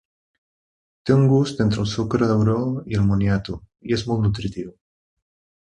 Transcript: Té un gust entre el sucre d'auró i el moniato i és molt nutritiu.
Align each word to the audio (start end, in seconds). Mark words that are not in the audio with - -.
Té 1.09 1.13
un 1.15 1.25
gust 1.33 1.61
entre 1.65 1.83
el 1.83 1.91
sucre 1.91 2.31
d'auró 2.33 2.57
i 2.95 2.99
el 3.03 3.05
moniato 3.13 3.61
i 3.91 3.97
és 4.01 4.07
molt 4.11 4.27
nutritiu. 4.29 4.77